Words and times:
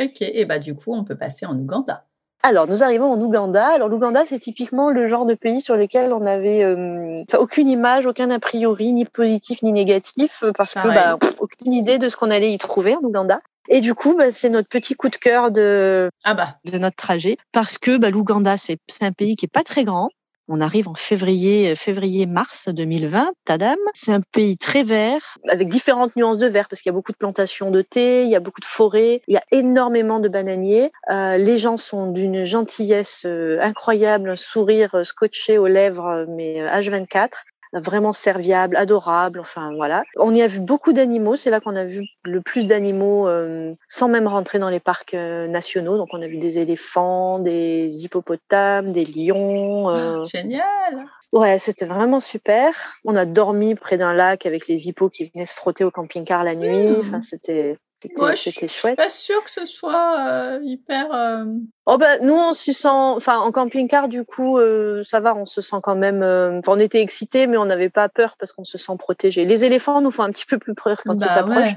Ok, 0.00 0.22
et 0.22 0.44
bah 0.46 0.58
du 0.58 0.74
coup, 0.74 0.94
on 0.94 1.04
peut 1.04 1.16
passer 1.16 1.46
en 1.46 1.56
Ouganda. 1.58 2.04
Alors, 2.42 2.66
nous 2.66 2.82
arrivons 2.82 3.12
en 3.12 3.20
Ouganda. 3.20 3.66
Alors, 3.66 3.88
l'Ouganda, 3.88 4.24
c'est 4.26 4.38
typiquement 4.38 4.90
le 4.90 5.06
genre 5.08 5.26
de 5.26 5.34
pays 5.34 5.60
sur 5.60 5.76
lequel 5.76 6.12
on 6.14 6.20
n'avait 6.20 6.64
euh, 6.64 7.22
aucune 7.38 7.68
image, 7.68 8.06
aucun 8.06 8.30
a 8.30 8.38
priori, 8.38 8.92
ni 8.92 9.04
positif 9.04 9.62
ni 9.62 9.72
négatif, 9.72 10.42
euh, 10.42 10.52
parce 10.52 10.74
que 10.74 10.88
bah, 10.88 11.18
aucune 11.38 11.72
idée 11.74 11.98
de 11.98 12.08
ce 12.08 12.16
qu'on 12.16 12.30
allait 12.30 12.52
y 12.52 12.58
trouver 12.58 12.96
en 12.96 13.00
Ouganda. 13.00 13.40
Et 13.68 13.82
du 13.82 13.94
coup, 13.94 14.16
bah, 14.16 14.32
c'est 14.32 14.48
notre 14.48 14.68
petit 14.68 14.94
coup 14.94 15.10
de 15.10 15.16
cœur 15.16 15.50
de, 15.50 16.10
ah 16.24 16.32
bah. 16.32 16.56
de 16.64 16.78
notre 16.78 16.96
trajet, 16.96 17.36
parce 17.52 17.76
que 17.76 17.98
bah, 17.98 18.08
l'Ouganda, 18.08 18.56
c'est 18.56 18.78
un 19.02 19.12
pays 19.12 19.36
qui 19.36 19.44
est 19.44 19.52
pas 19.52 19.62
très 19.62 19.84
grand, 19.84 20.08
on 20.50 20.60
arrive 20.60 20.88
en 20.88 20.94
février, 20.94 21.76
février-mars 21.76 22.68
2020, 22.68 23.32
Tadam. 23.44 23.76
C'est 23.94 24.12
un 24.12 24.20
pays 24.20 24.58
très 24.58 24.82
vert, 24.82 25.38
avec 25.48 25.68
différentes 25.68 26.16
nuances 26.16 26.38
de 26.38 26.48
vert, 26.48 26.68
parce 26.68 26.82
qu'il 26.82 26.90
y 26.90 26.94
a 26.94 26.96
beaucoup 26.96 27.12
de 27.12 27.16
plantations 27.16 27.70
de 27.70 27.82
thé, 27.82 28.24
il 28.24 28.30
y 28.30 28.34
a 28.34 28.40
beaucoup 28.40 28.60
de 28.60 28.66
forêts, 28.66 29.22
il 29.28 29.34
y 29.34 29.36
a 29.36 29.44
énormément 29.52 30.18
de 30.18 30.28
bananiers. 30.28 30.90
Euh, 31.08 31.36
les 31.36 31.56
gens 31.56 31.76
sont 31.76 32.10
d'une 32.10 32.44
gentillesse 32.44 33.22
euh, 33.26 33.58
incroyable, 33.62 34.30
un 34.30 34.36
sourire 34.36 35.00
scotché 35.04 35.56
aux 35.56 35.68
lèvres, 35.68 36.26
mais 36.28 36.56
H24 36.60 37.30
vraiment 37.72 38.12
serviable, 38.12 38.76
adorable. 38.76 39.40
Enfin 39.40 39.72
voilà. 39.74 40.02
On 40.16 40.34
y 40.34 40.42
a 40.42 40.46
vu 40.46 40.60
beaucoup 40.60 40.92
d'animaux. 40.92 41.36
C'est 41.36 41.50
là 41.50 41.60
qu'on 41.60 41.76
a 41.76 41.84
vu 41.84 42.04
le 42.24 42.40
plus 42.40 42.66
d'animaux 42.66 43.28
euh, 43.28 43.74
sans 43.88 44.08
même 44.08 44.26
rentrer 44.26 44.58
dans 44.58 44.68
les 44.68 44.80
parcs 44.80 45.14
euh, 45.14 45.46
nationaux. 45.46 45.96
Donc 45.96 46.08
on 46.12 46.22
a 46.22 46.26
vu 46.26 46.38
des 46.38 46.58
éléphants, 46.58 47.38
des 47.38 48.04
hippopotames, 48.04 48.92
des 48.92 49.04
lions. 49.04 49.90
Euh. 49.90 50.24
Génial. 50.24 51.06
Ouais, 51.32 51.60
c'était 51.60 51.86
vraiment 51.86 52.18
super. 52.18 52.74
On 53.04 53.14
a 53.14 53.24
dormi 53.24 53.76
près 53.76 53.96
d'un 53.96 54.12
lac 54.12 54.46
avec 54.46 54.66
les 54.66 54.88
hippos 54.88 55.10
qui 55.10 55.30
venaient 55.32 55.46
se 55.46 55.54
frotter 55.54 55.84
au 55.84 55.90
camping-car 55.92 56.42
la 56.42 56.56
nuit. 56.56 56.88
Mmh. 56.88 57.00
Enfin, 57.00 57.22
c'était 57.22 57.78
c'était 58.00 58.68
chouette. 58.68 58.68
Je 58.70 58.88
suis 58.88 58.94
pas 58.94 59.08
sûre 59.08 59.44
que 59.44 59.50
ce 59.50 59.64
soit 59.64 60.18
euh, 60.18 60.58
hyper. 60.62 61.12
Euh, 61.12 61.44
oh 61.86 61.98
ben, 61.98 62.18
nous, 62.22 62.34
on 62.34 62.52
se 62.52 62.72
sent. 62.72 62.88
Enfin, 62.88 63.38
en 63.38 63.52
camping-car, 63.52 64.08
du 64.08 64.24
coup, 64.24 64.58
euh, 64.58 65.02
ça 65.02 65.20
va, 65.20 65.34
on 65.34 65.46
se 65.46 65.60
sent 65.60 65.76
quand 65.82 65.96
même. 65.96 66.22
On 66.66 66.78
était 66.78 67.00
excités, 67.00 67.46
mais 67.46 67.56
on 67.56 67.66
n'avait 67.66 67.90
pas 67.90 68.08
peur 68.08 68.36
parce 68.38 68.52
qu'on 68.52 68.64
se 68.64 68.78
sent 68.78 68.96
protégé. 68.98 69.44
Les 69.44 69.64
éléphants 69.64 70.00
nous 70.00 70.10
font 70.10 70.22
un 70.22 70.30
petit 70.30 70.46
peu 70.46 70.58
plus 70.58 70.74
peur 70.74 71.00
quand 71.04 71.14
ils 71.14 71.20
bah 71.20 71.28
s'approchent 71.28 71.76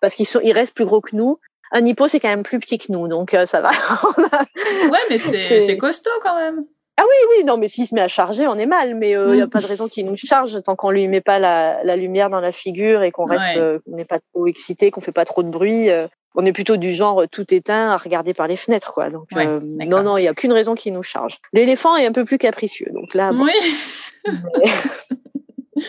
parce 0.00 0.14
qu'ils 0.14 0.26
sont, 0.26 0.40
ils 0.42 0.52
restent 0.52 0.74
plus 0.74 0.86
gros 0.86 1.00
que 1.00 1.14
nous. 1.14 1.38
Un 1.70 1.84
hippo, 1.84 2.08
c'est 2.08 2.20
quand 2.20 2.28
même 2.28 2.44
plus 2.44 2.60
petit 2.60 2.78
que 2.78 2.90
nous, 2.90 3.08
donc 3.08 3.36
ça 3.44 3.60
va. 3.60 3.70
ouais, 4.90 4.98
mais 5.10 5.18
c'est 5.18 5.76
costaud 5.76 6.10
quand 6.22 6.36
même. 6.36 6.64
Ah 6.98 7.04
oui, 7.04 7.36
oui, 7.36 7.44
non, 7.44 7.56
mais 7.56 7.68
s'il 7.68 7.86
se 7.86 7.94
met 7.94 8.00
à 8.00 8.08
charger, 8.08 8.48
on 8.48 8.56
est 8.56 8.66
mal, 8.66 8.96
mais 8.96 9.10
il 9.10 9.16
euh, 9.16 9.34
n'y 9.36 9.40
a 9.40 9.46
mm. 9.46 9.50
pas 9.50 9.60
de 9.60 9.66
raison 9.66 9.86
qu'il 9.86 10.04
nous 10.04 10.16
charge 10.16 10.60
tant 10.64 10.74
qu'on 10.74 10.90
lui 10.90 11.06
met 11.06 11.20
pas 11.20 11.38
la, 11.38 11.96
lumière 11.96 12.28
dans 12.28 12.40
la 12.40 12.50
figure 12.50 13.04
et 13.04 13.12
qu'on 13.12 13.24
reste, 13.24 13.56
euh, 13.56 13.78
qu'on 13.84 13.94
n'est 13.94 14.04
pas 14.04 14.18
trop 14.32 14.48
excité, 14.48 14.90
qu'on 14.90 15.00
fait 15.00 15.12
pas 15.12 15.24
trop 15.24 15.44
de 15.44 15.48
bruit. 15.48 15.90
Euh, 15.90 16.08
on 16.34 16.44
est 16.44 16.52
plutôt 16.52 16.76
du 16.76 16.96
genre 16.96 17.22
tout 17.30 17.54
éteint 17.54 17.92
à 17.92 17.96
regarder 17.96 18.34
par 18.34 18.48
les 18.48 18.56
fenêtres, 18.56 18.92
quoi. 18.92 19.10
Donc 19.10 19.28
non, 19.32 20.02
non, 20.02 20.18
il 20.18 20.22
n'y 20.22 20.28
a 20.28 20.32
aucune 20.32 20.52
raison 20.52 20.74
qu'il 20.74 20.92
nous 20.92 21.04
charge. 21.04 21.38
L'éléphant 21.52 21.96
est 21.96 22.06
un 22.06 22.12
peu 22.12 22.24
plus 22.24 22.38
capricieux, 22.38 22.90
donc 22.92 23.14
là. 23.14 23.30
Oui. 23.32 23.52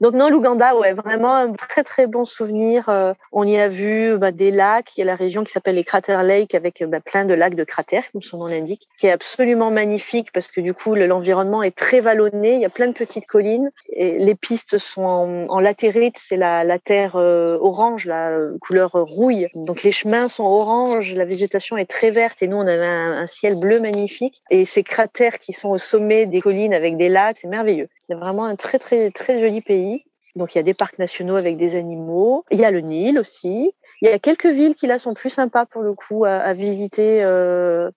Donc 0.00 0.14
non, 0.14 0.28
l'Ouganda, 0.28 0.76
ouais, 0.76 0.92
vraiment 0.92 1.34
un 1.34 1.52
très 1.52 1.82
très 1.82 2.06
bon 2.06 2.24
souvenir. 2.24 2.88
Euh, 2.88 3.14
on 3.32 3.44
y 3.44 3.58
a 3.58 3.66
vu 3.66 4.16
bah, 4.16 4.30
des 4.30 4.52
lacs. 4.52 4.96
Il 4.96 5.00
y 5.00 5.02
a 5.02 5.06
la 5.06 5.16
région 5.16 5.42
qui 5.42 5.50
s'appelle 5.50 5.74
les 5.74 5.82
Crater 5.82 6.22
Lake 6.22 6.54
avec 6.54 6.84
bah, 6.86 7.00
plein 7.00 7.24
de 7.24 7.34
lacs 7.34 7.56
de 7.56 7.64
cratères, 7.64 8.04
comme 8.12 8.22
son 8.22 8.38
nom 8.38 8.46
l'indique, 8.46 8.88
qui 8.96 9.08
est 9.08 9.10
absolument 9.10 9.72
magnifique 9.72 10.30
parce 10.32 10.48
que 10.48 10.60
du 10.60 10.72
coup 10.72 10.94
l'environnement 10.94 11.64
est 11.64 11.76
très 11.76 11.98
vallonné. 11.98 12.54
Il 12.54 12.60
y 12.60 12.64
a 12.64 12.70
plein 12.70 12.86
de 12.86 12.92
petites 12.92 13.26
collines 13.26 13.70
et 13.92 14.18
les 14.18 14.34
pistes 14.36 14.78
sont 14.78 15.02
en, 15.48 15.60
latérite, 15.60 16.16
c'est 16.16 16.36
la, 16.36 16.62
la 16.62 16.78
terre 16.78 17.16
euh, 17.16 17.58
orange, 17.60 18.06
la 18.06 18.30
euh, 18.30 18.56
couleur 18.60 18.92
rouille. 18.92 19.48
Donc 19.56 19.82
les 19.82 19.92
chemins 19.92 20.28
sont 20.28 20.44
orange, 20.44 21.12
la 21.14 21.24
végétation 21.24 21.76
est 21.76 21.90
très 21.90 22.10
verte 22.10 22.40
et 22.40 22.46
nous 22.46 22.56
on 22.56 22.66
avait 22.66 22.86
un 22.86 23.26
ciel 23.26 23.58
bleu 23.58 23.80
magnifique 23.80 24.42
et 24.50 24.64
ces 24.64 24.84
cratères 24.84 25.40
qui 25.40 25.52
sont 25.52 25.70
au 25.70 25.78
sommet 25.78 26.26
des 26.26 26.40
collines 26.40 26.74
avec 26.74 26.96
des 26.96 27.08
lacs, 27.08 27.38
c'est 27.38 27.48
merveilleux. 27.48 27.88
C'est 28.08 28.14
vraiment 28.14 28.44
un 28.44 28.56
très 28.56 28.78
très 28.78 29.10
très 29.10 29.40
joli 29.40 29.60
pays. 29.60 30.04
Donc 30.36 30.54
il 30.54 30.58
y 30.58 30.60
a 30.60 30.64
des 30.64 30.74
parcs 30.74 30.98
nationaux 30.98 31.36
avec 31.36 31.56
des 31.56 31.74
animaux. 31.74 32.44
Il 32.50 32.58
y 32.58 32.64
a 32.64 32.70
le 32.70 32.80
Nil 32.80 33.18
aussi. 33.18 33.72
Il 34.00 34.08
y 34.08 34.12
a 34.12 34.18
quelques 34.18 34.46
villes 34.46 34.74
qui 34.74 34.86
là 34.86 34.98
sont 34.98 35.14
plus 35.14 35.30
sympas 35.30 35.66
pour 35.66 35.82
le 35.82 35.94
coup 35.94 36.24
à, 36.24 36.52
visiter. 36.54 37.22
Euh, 37.24 37.90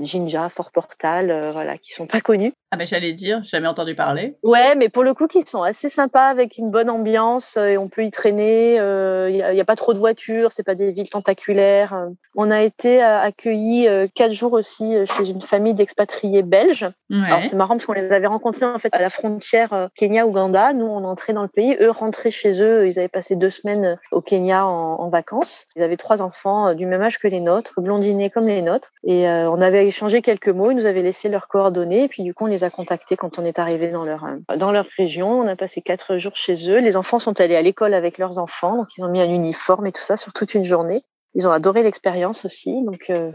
Jinja, 0.00 0.48
Fort 0.48 0.72
Portal, 0.72 1.30
euh, 1.30 1.52
voilà, 1.52 1.78
qui 1.78 1.92
sont 1.92 2.06
pas 2.06 2.20
connus. 2.20 2.52
Ah 2.70 2.76
ben 2.76 2.86
j'allais 2.86 3.12
dire, 3.12 3.42
jamais 3.44 3.68
entendu 3.68 3.94
parler. 3.94 4.36
Ouais, 4.42 4.74
mais 4.74 4.88
pour 4.88 5.04
le 5.04 5.14
coup, 5.14 5.26
qui 5.26 5.42
sont 5.46 5.62
assez 5.62 5.88
sympas 5.88 6.28
avec 6.28 6.58
une 6.58 6.70
bonne 6.70 6.90
ambiance 6.90 7.56
euh, 7.56 7.68
et 7.68 7.78
on 7.78 7.88
peut 7.88 8.04
y 8.04 8.10
traîner. 8.10 8.74
Il 8.76 9.34
n'y 9.34 9.60
a, 9.60 9.64
pas 9.64 9.76
trop 9.76 9.92
de 9.92 9.98
voitures, 9.98 10.52
c'est 10.52 10.62
pas 10.62 10.74
des 10.74 10.92
villes 10.92 11.08
tentaculaires. 11.08 12.08
On 12.34 12.50
a 12.50 12.62
été 12.62 13.02
accueillis 13.02 13.88
quatre 14.14 14.32
jours 14.32 14.52
aussi 14.52 14.94
chez 15.06 15.30
une 15.30 15.42
famille 15.42 15.74
d'expatriés 15.74 16.42
belges. 16.42 16.88
Alors 17.10 17.42
c'est 17.44 17.56
marrant 17.56 17.74
parce 17.74 17.86
qu'on 17.86 17.92
les 17.92 18.12
avait 18.12 18.26
rencontrés 18.26 18.66
en 18.66 18.78
fait 18.78 18.92
à 18.92 19.00
la 19.00 19.10
frontière 19.10 19.88
Kenya-Ouganda. 19.94 20.72
Nous, 20.72 20.86
on 20.86 21.04
entrait 21.04 21.32
dans 21.32 21.42
le 21.42 21.48
pays, 21.48 21.76
eux 21.80 21.90
rentraient 21.90 22.30
chez 22.30 22.62
eux. 22.62 22.86
Ils 22.86 22.98
avaient 22.98 23.08
passé 23.08 23.36
deux 23.36 23.50
semaines 23.50 23.98
au 24.12 24.20
Kenya 24.20 24.66
en, 24.66 25.00
en 25.00 25.08
vacances. 25.08 25.66
Ils 25.76 25.82
avaient 25.82 25.96
trois 25.96 26.22
enfants 26.22 26.74
du 26.74 26.86
même 26.86 27.02
âge 27.02 27.18
que 27.18 27.28
les 27.28 27.40
nôtres, 27.40 27.80
blondinés 27.80 28.30
comme 28.30 28.46
les 28.46 28.62
nôtres, 28.62 28.92
et 29.04 29.28
on 29.28 29.60
a 29.60 29.65
avait 29.66 29.86
échangé 29.86 30.22
quelques 30.22 30.48
mots, 30.48 30.70
ils 30.70 30.76
nous 30.76 30.86
avaient 30.86 31.02
laissé 31.02 31.28
leurs 31.28 31.48
coordonnées, 31.48 32.04
et 32.04 32.08
puis 32.08 32.22
du 32.22 32.32
coup, 32.32 32.44
on 32.44 32.48
les 32.48 32.64
a 32.64 32.70
contactés 32.70 33.16
quand 33.16 33.38
on 33.38 33.44
est 33.44 33.58
arrivé 33.58 33.88
dans 33.88 34.04
leur, 34.04 34.24
euh, 34.24 34.56
dans 34.56 34.72
leur 34.72 34.86
région. 34.96 35.40
On 35.40 35.46
a 35.46 35.56
passé 35.56 35.82
quatre 35.82 36.18
jours 36.18 36.36
chez 36.36 36.70
eux. 36.70 36.78
Les 36.78 36.96
enfants 36.96 37.18
sont 37.18 37.38
allés 37.40 37.56
à 37.56 37.62
l'école 37.62 37.92
avec 37.92 38.18
leurs 38.18 38.38
enfants, 38.38 38.76
donc 38.76 38.88
ils 38.96 39.04
ont 39.04 39.08
mis 39.08 39.20
un 39.20 39.28
uniforme 39.28 39.86
et 39.86 39.92
tout 39.92 40.00
ça 40.00 40.16
sur 40.16 40.32
toute 40.32 40.54
une 40.54 40.64
journée. 40.64 41.02
Ils 41.34 41.46
ont 41.46 41.50
adoré 41.50 41.82
l'expérience 41.82 42.46
aussi. 42.46 42.82
Donc, 42.84 43.10
euh, 43.10 43.30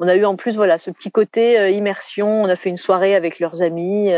on 0.00 0.08
a 0.08 0.16
eu 0.16 0.24
en 0.24 0.34
plus 0.34 0.56
voilà 0.56 0.78
ce 0.78 0.90
petit 0.90 1.12
côté 1.12 1.58
euh, 1.58 1.70
immersion. 1.70 2.42
On 2.42 2.48
a 2.48 2.56
fait 2.56 2.70
une 2.70 2.76
soirée 2.76 3.14
avec 3.14 3.38
leurs 3.38 3.62
amis. 3.62 4.10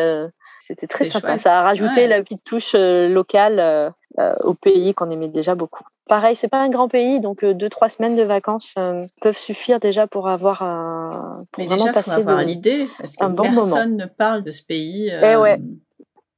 C'était 0.66 0.86
très 0.86 1.04
sympa. 1.04 1.36
Ça 1.36 1.60
a 1.60 1.62
rajouté 1.62 2.06
la 2.06 2.22
petite 2.22 2.44
touche 2.44 2.74
locale 2.74 3.92
au 4.18 4.54
pays 4.54 4.94
qu'on 4.94 5.10
aimait 5.10 5.28
déjà 5.28 5.54
beaucoup. 5.54 5.84
Pareil, 6.06 6.36
c'est 6.36 6.48
pas 6.48 6.58
un 6.58 6.68
grand 6.68 6.88
pays, 6.88 7.18
donc 7.20 7.42
euh, 7.42 7.54
deux 7.54 7.70
trois 7.70 7.88
semaines 7.88 8.14
de 8.14 8.22
vacances 8.22 8.74
euh, 8.78 9.00
peuvent 9.22 9.38
suffire 9.38 9.80
déjà 9.80 10.06
pour 10.06 10.28
avoir 10.28 10.62
un 10.62 11.46
pour 11.50 11.62
Mais 11.62 11.66
vraiment 11.66 11.84
déjà, 11.84 11.94
passer 11.94 12.10
avoir 12.10 12.42
l'idée 12.42 12.86
parce 12.98 13.16
que 13.16 13.40
personne 13.40 13.96
ne 13.96 14.04
parle 14.04 14.42
de 14.44 14.50
ce 14.50 14.62
pays. 14.62 15.08
Eh 15.08 15.24
euh, 15.24 15.40
ouais. 15.40 15.58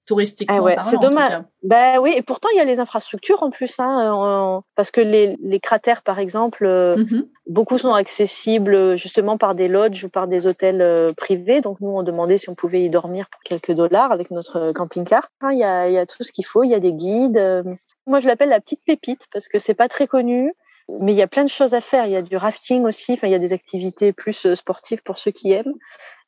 Touristiquement 0.07 0.61
ouais, 0.61 0.77
c'est 0.89 1.01
dommage. 1.01 1.43
Ben 1.63 1.99
oui, 2.01 2.13
et 2.17 2.23
pourtant 2.23 2.49
il 2.53 2.59
y 2.59 2.61
a 2.61 2.65
les 2.65 2.79
infrastructures 2.79 3.43
en 3.43 3.51
plus, 3.51 3.75
hein, 3.81 4.63
parce 4.77 4.93
que 4.93 5.01
les, 5.01 5.37
les, 5.43 5.59
cratères 5.59 6.03
par 6.03 6.21
exemple, 6.21 6.65
mm-hmm. 6.65 7.27
beaucoup 7.49 7.77
sont 7.77 7.93
accessibles 7.93 8.97
justement 8.97 9.37
par 9.37 9.57
des 9.57 9.67
lodges 9.67 10.05
ou 10.05 10.09
par 10.09 10.29
des 10.29 10.47
hôtels 10.47 11.13
privés. 11.17 11.61
Donc 11.61 11.81
nous 11.81 11.91
on 11.91 12.05
demandait 12.05 12.39
si 12.39 12.49
on 12.49 12.55
pouvait 12.55 12.85
y 12.85 12.91
dormir 12.91 13.29
pour 13.31 13.43
quelques 13.43 13.73
dollars 13.73 14.13
avec 14.13 14.31
notre 14.31 14.73
camping-car. 14.73 15.29
Hein, 15.41 15.51
il 15.53 15.59
y, 15.59 15.65
a, 15.65 15.89
y 15.89 15.99
a 15.99 16.07
tout 16.07 16.23
ce 16.23 16.31
qu'il 16.31 16.47
faut, 16.47 16.63
il 16.63 16.71
y 16.71 16.75
a 16.75 16.81
des 16.81 16.93
guides. 16.93 17.65
Moi, 18.07 18.21
je 18.21 18.29
l'appelle 18.29 18.51
la 18.51 18.61
petite 18.61 18.83
pépite 18.87 19.27
parce 19.33 19.49
que 19.49 19.59
c'est 19.59 19.75
pas 19.75 19.89
très 19.89 20.07
connu, 20.07 20.53
mais 20.89 21.13
il 21.13 21.17
y 21.17 21.23
a 21.23 21.27
plein 21.27 21.45
de 21.45 21.51
choses 21.51 21.75
à 21.75 21.81
faire. 21.81 22.07
Il 22.07 22.13
y 22.13 22.17
a 22.17 22.23
du 22.23 22.37
rafting 22.37 22.85
aussi, 22.85 23.13
enfin, 23.13 23.27
il 23.27 23.33
y 23.33 23.35
a 23.35 23.39
des 23.39 23.53
activités 23.53 24.13
plus 24.13 24.47
euh, 24.47 24.55
sportives 24.55 25.03
pour 25.03 25.19
ceux 25.19 25.31
qui 25.31 25.53
aiment. 25.53 25.75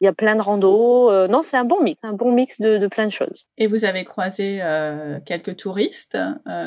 Il 0.00 0.04
y 0.04 0.08
a 0.08 0.12
plein 0.12 0.36
de 0.36 0.42
rando. 0.42 1.10
Euh, 1.10 1.28
non, 1.28 1.42
c'est 1.42 1.56
un 1.56 1.64
bon 1.64 1.82
mix, 1.82 2.00
un 2.02 2.12
bon 2.12 2.32
mix 2.32 2.60
de, 2.60 2.86
plein 2.88 3.06
de 3.06 3.12
choses. 3.12 3.46
Et 3.56 3.66
vous 3.66 3.84
avez 3.84 4.04
croisé 4.04 4.58
euh, 4.62 5.18
quelques 5.24 5.56
touristes, 5.56 6.18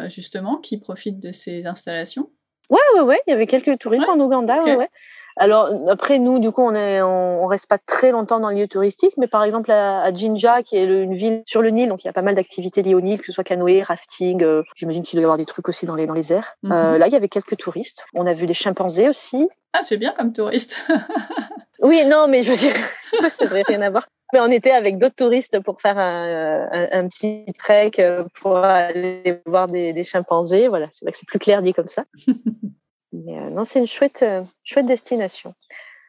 justement, 0.07 0.57
qui 0.57 0.79
profitent 0.79 1.19
de 1.19 1.31
ces 1.31 1.67
installations? 1.67 2.29
Ouais, 2.69 2.79
ouais, 2.95 3.01
ouais. 3.01 3.19
Il 3.27 3.31
y 3.31 3.33
avait 3.33 3.47
quelques 3.47 3.77
touristes 3.79 4.07
en 4.07 4.19
Ouganda, 4.19 4.63
ouais, 4.63 4.75
ouais. 4.75 4.89
Alors 5.37 5.69
après 5.89 6.19
nous, 6.19 6.39
du 6.39 6.51
coup, 6.51 6.61
on 6.61 6.75
est, 6.75 7.01
on, 7.01 7.47
reste 7.47 7.67
pas 7.67 7.77
très 7.77 8.11
longtemps 8.11 8.39
dans 8.39 8.49
le 8.49 8.55
lieu 8.55 8.67
touristique, 8.67 9.13
mais 9.17 9.27
par 9.27 9.43
exemple 9.43 9.71
à, 9.71 10.13
Jinja, 10.13 10.63
qui 10.63 10.77
est 10.77 10.85
une 10.85 11.13
ville 11.13 11.43
sur 11.45 11.61
le 11.61 11.69
Nil, 11.69 11.89
donc 11.89 12.03
il 12.03 12.07
y 12.07 12.09
a 12.09 12.13
pas 12.13 12.21
mal 12.21 12.35
d'activités 12.35 12.81
liées 12.81 12.95
au 12.95 13.01
Nil, 13.01 13.19
que 13.19 13.25
ce 13.25 13.31
soit 13.31 13.43
canoë, 13.43 13.81
rafting. 13.81 14.43
Euh, 14.43 14.63
j'imagine 14.75 15.03
qu'il 15.03 15.17
doit 15.17 15.21
y 15.21 15.25
avoir 15.25 15.37
des 15.37 15.45
trucs 15.45 15.67
aussi 15.69 15.85
dans 15.85 15.95
les 15.95 16.07
dans 16.07 16.13
les 16.13 16.31
airs. 16.33 16.53
Mhm. 16.63 16.71
euh, 16.71 16.97
là, 16.97 17.07
il 17.07 17.13
y 17.13 17.15
avait 17.15 17.29
quelques 17.29 17.57
touristes. 17.57 18.05
On 18.13 18.25
a 18.25 18.33
vu 18.33 18.45
des 18.45 18.53
chimpanzés 18.53 19.09
aussi. 19.09 19.49
Ah, 19.73 19.81
c'est 19.83 19.97
bien 19.97 20.13
comme 20.17 20.33
touriste. 20.33 20.77
oui, 21.81 22.03
non, 22.05 22.27
mais 22.27 22.43
je 22.43 22.51
veux 22.51 22.57
dire, 22.57 22.73
ça 23.29 23.45
devrait 23.45 23.63
rien 23.65 23.81
à 23.81 23.89
voir. 23.89 24.07
Mais 24.33 24.39
on 24.39 24.47
était 24.47 24.71
avec 24.71 24.97
d'autres 24.97 25.15
touristes 25.15 25.59
pour 25.59 25.81
faire 25.81 25.97
un, 25.97 26.69
un, 26.71 27.07
petit 27.07 27.45
trek 27.57 27.91
euh, 27.99 28.23
pour 28.39 28.57
aller 28.57 29.41
voir 29.45 29.67
des, 29.67 29.91
des 29.91 30.03
chimpanzés. 30.05 30.69
Voilà, 30.69 30.87
c'est 30.93 31.03
vrai 31.03 31.11
que 31.11 31.17
c'est 31.17 31.27
plus 31.27 31.39
clair 31.39 31.61
dit 31.61 31.73
comme 31.73 31.89
ça. 31.89 32.05
Mais 33.13 33.37
euh, 33.37 33.49
non, 33.49 33.63
c'est 33.63 33.79
une 33.79 33.87
chouette, 33.87 34.23
euh, 34.23 34.43
chouette 34.63 34.85
destination. 34.85 35.53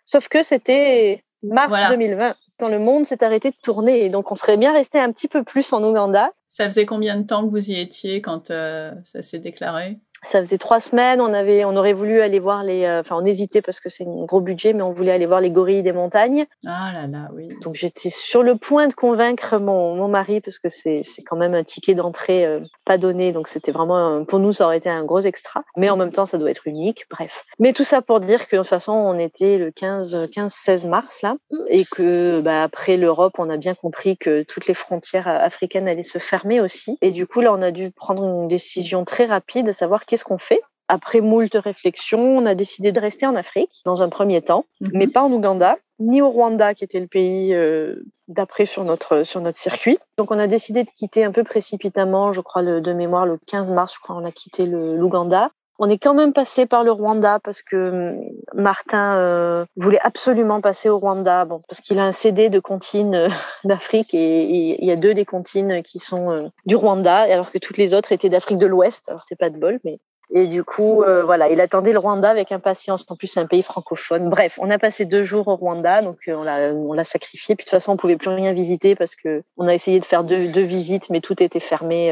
Sauf 0.04 0.28
que 0.28 0.43
c'était 0.43 1.22
mars 1.43 1.72
2020, 1.90 2.37
quand 2.58 2.69
le 2.69 2.78
monde 2.78 3.06
s'est 3.06 3.25
arrêté 3.25 3.50
de 3.50 3.56
tourner. 3.62 4.04
Et 4.04 4.08
donc, 4.08 4.31
on 4.31 4.34
serait 4.34 4.56
bien 4.56 4.72
resté 4.72 4.99
un 4.99 5.10
petit 5.12 5.28
peu 5.28 5.43
plus 5.43 5.72
en 5.72 5.82
Ouganda. 5.82 6.31
Ça 6.49 6.64
faisait 6.66 6.87
combien 6.87 7.16
de 7.16 7.26
temps 7.26 7.44
que 7.44 7.50
vous 7.50 7.70
y 7.70 7.78
étiez 7.78 8.20
quand 8.20 8.50
euh, 8.50 8.93
ça 9.04 9.22
s'est 9.22 9.38
déclaré? 9.38 9.99
Ça 10.22 10.38
faisait 10.40 10.58
trois 10.58 10.80
semaines, 10.80 11.20
on 11.20 11.34
avait, 11.34 11.64
on 11.64 11.76
aurait 11.76 11.92
voulu 11.92 12.20
aller 12.20 12.38
voir 12.38 12.62
les, 12.62 12.84
euh, 12.84 13.00
enfin 13.00 13.16
on 13.20 13.24
hésitait 13.24 13.60
parce 13.60 13.80
que 13.80 13.88
c'est 13.88 14.04
un 14.06 14.24
gros 14.24 14.40
budget, 14.40 14.72
mais 14.72 14.82
on 14.82 14.92
voulait 14.92 15.10
aller 15.12 15.26
voir 15.26 15.40
les 15.40 15.50
gorilles 15.50 15.82
des 15.82 15.92
montagnes. 15.92 16.46
Ah 16.66 16.92
là 16.94 17.06
là, 17.08 17.28
oui. 17.34 17.48
Donc 17.62 17.74
j'étais 17.74 18.08
sur 18.08 18.42
le 18.42 18.56
point 18.56 18.86
de 18.86 18.94
convaincre 18.94 19.58
mon, 19.58 19.96
mon 19.96 20.08
mari 20.08 20.40
parce 20.40 20.58
que 20.58 20.69
c'est 20.69 21.02
c'est 21.02 21.22
quand 21.22 21.36
même 21.36 21.54
un 21.54 21.64
ticket 21.64 21.94
d'entrée 21.94 22.46
euh, 22.46 22.60
pas 22.84 22.98
donné, 22.98 23.32
donc 23.32 23.48
c'était 23.48 23.72
vraiment 23.72 24.24
pour 24.24 24.38
nous 24.38 24.52
ça 24.52 24.66
aurait 24.66 24.78
été 24.78 24.88
un 24.88 25.04
gros 25.04 25.20
extra, 25.20 25.64
mais 25.76 25.90
en 25.90 25.96
même 25.96 26.12
temps 26.12 26.26
ça 26.26 26.38
doit 26.38 26.50
être 26.50 26.66
unique. 26.66 27.06
Bref. 27.10 27.44
Mais 27.58 27.72
tout 27.72 27.84
ça 27.84 28.00
pour 28.00 28.20
dire 28.20 28.46
que 28.46 28.56
de 28.56 28.60
toute 28.60 28.69
façon 28.69 28.92
on 28.92 29.19
était 29.19 29.58
le 29.58 29.70
15 29.72 30.28
15 30.32 30.52
16 30.52 30.86
mars 30.86 31.22
là 31.22 31.34
et 31.69 31.82
que 31.84 32.40
bah, 32.40 32.62
après 32.62 32.96
l'Europe 32.96 33.34
on 33.38 33.50
a 33.50 33.56
bien 33.56 33.74
compris 33.74 34.16
que 34.16 34.42
toutes 34.44 34.69
les 34.69 34.74
frontières 34.74 35.26
africaines 35.26 35.88
allaient 35.88 36.04
se 36.04 36.19
fermer 36.19 36.60
aussi 36.60 36.96
et 37.00 37.10
du 37.10 37.26
coup 37.26 37.40
là 37.40 37.52
on 37.52 37.62
a 37.62 37.72
dû 37.72 37.90
prendre 37.90 38.24
une 38.24 38.48
décision 38.48 39.04
très 39.04 39.24
rapide 39.24 39.69
à 39.69 39.72
savoir 39.72 40.06
qu'est-ce 40.12 40.24
qu'on 40.26 40.36
fait 40.36 40.60
Après 40.88 41.22
moult 41.22 41.54
réflexions, 41.54 42.36
on 42.36 42.44
a 42.44 42.54
décidé 42.54 42.92
de 42.92 43.00
rester 43.00 43.24
en 43.24 43.34
Afrique 43.34 43.80
dans 43.86 44.02
un 44.02 44.10
premier 44.10 44.42
temps, 44.42 44.66
Mhm. 44.82 44.90
mais 44.92 45.06
pas 45.06 45.22
en 45.22 45.32
Ouganda, 45.32 45.78
ni 46.00 46.20
au 46.20 46.28
Rwanda, 46.28 46.74
qui 46.74 46.84
était 46.84 47.00
le 47.00 47.06
pays 47.06 47.54
euh, 47.54 48.02
d'après 48.28 48.66
sur 48.66 48.84
notre, 48.84 49.22
sur 49.22 49.40
notre 49.40 49.56
circuit. 49.56 49.96
Donc 50.18 50.30
on 50.30 50.38
a 50.38 50.46
décidé 50.46 50.84
de 50.84 50.90
quitter 50.94 51.24
un 51.24 51.32
peu 51.32 51.44
précipitamment, 51.44 52.30
je 52.32 52.42
crois, 52.42 52.60
le, 52.60 52.82
de 52.82 52.92
mémoire, 52.92 53.24
le 53.24 53.38
15 53.46 53.70
mars, 53.70 53.94
je 53.94 54.00
crois, 54.00 54.16
on 54.16 54.24
a 54.26 54.32
quitté 54.32 54.66
l'Ouganda. 54.66 55.50
On 55.78 55.88
est 55.88 55.96
quand 55.98 56.12
même 56.12 56.34
passé 56.34 56.66
par 56.66 56.84
le 56.84 56.92
Rwanda 56.92 57.38
parce 57.42 57.62
que 57.62 57.76
hum, 58.12 58.20
Martin 58.54 59.16
euh, 59.16 59.64
voulait 59.76 60.00
absolument 60.02 60.60
passer 60.60 60.88
au 60.88 60.99
Rwanda, 60.99 61.44
bon, 61.44 61.62
parce 61.69 61.81
qu'il 61.81 61.99
a 61.99 62.04
un 62.04 62.12
CD 62.12 62.50
de 62.50 62.60
comptines 62.60 63.14
euh, 63.14 63.28
d'Afrique 63.64 64.14
et 64.14 64.43
il 64.43 64.84
y 64.84 64.90
a 64.90 64.96
deux 64.96 65.14
des 65.14 65.25
comptines 65.25 65.82
qui 65.82 65.99
sont 65.99 66.31
euh, 66.31 66.49
du 66.66 66.76
Rwanda, 66.76 67.16
alors 67.16 67.50
que 67.50 67.58
toutes 67.58 67.78
les 67.78 67.94
autres 67.94 68.12
étaient 68.12 68.28
d'Afrique 68.28 68.58
de 68.58 68.66
l'Ouest. 68.66 69.08
Alors 69.08 69.22
c'est 69.26 69.38
pas 69.38 69.50
de 69.50 69.58
bol, 69.58 69.78
mais 69.84 69.99
et 70.34 70.46
du 70.46 70.64
coup, 70.64 71.04
voilà, 71.26 71.50
il 71.50 71.60
attendait 71.60 71.93
le 71.93 71.99
Rwanda 71.99 72.31
avec 72.31 72.52
impatience. 72.52 73.04
En 73.08 73.16
plus, 73.16 73.26
c'est 73.26 73.40
un 73.40 73.46
pays 73.46 73.62
francophone. 73.62 74.31
Bref, 74.31 74.58
on 74.62 74.70
a 74.70 74.78
passé 74.78 75.05
deux 75.05 75.25
jours 75.25 75.46
au 75.48 75.56
Rwanda, 75.56 76.00
donc 76.00 76.20
on 76.26 76.43
l'a, 76.43 76.72
on 76.72 76.94
l'a 76.94 77.05
sacrifié. 77.05 77.55
Puis 77.55 77.64
de 77.64 77.69
toute 77.69 77.78
façon, 77.78 77.93
on 77.93 77.96
pouvait 77.98 78.16
plus 78.16 78.31
rien 78.31 78.55
visiter 78.55 78.94
parce 78.94 79.14
que 79.14 79.43
on 79.58 79.69
a 79.69 79.75
essayé 79.75 80.00
de 80.00 80.06
faire 80.06 80.25
deux, 80.25 80.48
deux 80.48 80.62
visites, 80.62 81.10
mais 81.10 81.20
tout 81.20 81.43
était 81.43 81.60
fermé 81.60 82.10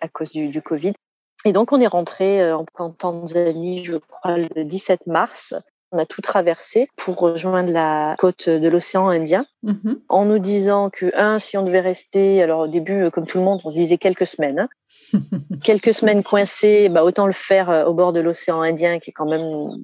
à 0.00 0.06
cause 0.06 0.30
du 0.30 0.62
Covid. 0.62 0.92
Et 1.44 1.52
donc, 1.52 1.72
on 1.72 1.80
est 1.80 1.86
rentré 1.86 2.42
euh, 2.42 2.56
en, 2.56 2.66
en 2.78 2.90
Tanzanie, 2.90 3.84
je 3.84 3.96
crois, 3.96 4.36
le 4.36 4.64
17 4.64 5.06
mars. 5.06 5.54
On 5.90 5.98
a 5.98 6.04
tout 6.06 6.20
traversé 6.20 6.88
pour 6.96 7.16
rejoindre 7.18 7.72
la 7.72 8.14
côte 8.18 8.48
de 8.48 8.68
l'océan 8.68 9.08
Indien 9.08 9.46
Mhm. 9.64 9.98
en 10.08 10.24
nous 10.24 10.38
disant 10.38 10.88
que, 10.88 11.10
un, 11.16 11.38
si 11.40 11.56
on 11.56 11.62
devait 11.64 11.80
rester, 11.80 12.42
alors 12.42 12.60
au 12.60 12.68
début, 12.68 13.02
euh, 13.04 13.10
comme 13.10 13.26
tout 13.26 13.38
le 13.38 13.44
monde, 13.44 13.60
on 13.64 13.70
se 13.70 13.76
disait 13.76 13.98
quelques 13.98 14.26
semaines. 14.26 14.58
hein. 14.60 14.68
quelques 15.64 15.92
semaines 15.94 16.22
coincées, 16.22 16.88
bah, 16.88 17.02
autant 17.04 17.26
le 17.26 17.32
faire 17.32 17.68
euh, 17.70 17.84
au 17.84 17.92
bord 17.94 18.12
de 18.12 18.20
l'océan 18.20 18.60
Indien, 18.62 18.98
qui 19.00 19.10
est 19.10 19.12
quand 19.12 19.26
même 19.28 19.42